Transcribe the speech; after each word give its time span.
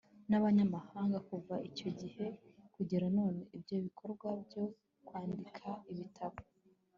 n'abanyamahanga. 0.29 1.17
kuva 1.29 1.55
icyo 1.69 1.89
gihe 1.99 2.25
kugera 2.75 3.05
none 3.17 3.39
ibyo 3.57 3.75
bikorwa 3.85 4.27
byo 4.43 4.63
kwandika 5.05 5.67
ibitabo 5.91 6.37